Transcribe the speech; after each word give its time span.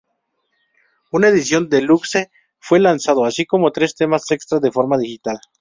Una 1.11 1.27
edición 1.27 1.69
deluxe 1.69 2.31
fue 2.57 2.79
lanzado, 2.79 3.23
así 3.23 3.45
como 3.45 3.69
tres 3.71 3.93
temas 3.93 4.31
extra, 4.31 4.57
de 4.59 4.71
forma 4.71 4.97
digital. 4.97 5.37